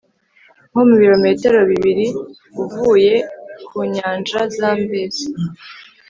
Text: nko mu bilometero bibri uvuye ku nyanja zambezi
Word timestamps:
nko 0.69 0.81
mu 0.87 0.95
bilometero 1.01 1.59
bibri 1.69 2.05
uvuye 2.63 3.15
ku 3.67 3.77
nyanja 3.93 4.39
zambezi 4.57 5.25